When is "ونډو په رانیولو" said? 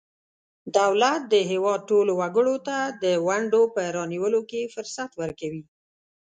3.27-4.41